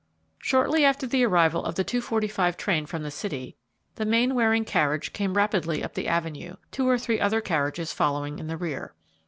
Shortly 0.39 0.83
after 0.83 1.05
the 1.05 1.23
arrival 1.25 1.63
of 1.63 1.75
the 1.75 1.85
2.45 1.85 2.57
train 2.57 2.87
from 2.87 3.03
the 3.03 3.11
city, 3.11 3.55
the 3.97 4.03
Mainwaring 4.03 4.65
carriage 4.65 5.13
came 5.13 5.35
rapidly 5.37 5.83
up 5.83 5.93
the 5.93 6.07
avenue, 6.07 6.55
two 6.71 6.89
or 6.89 6.97
three 6.97 7.19
other 7.19 7.39
carriages 7.39 7.93
following 7.93 8.39
in 8.39 8.47
the 8.47 8.57
rear. 8.57 8.95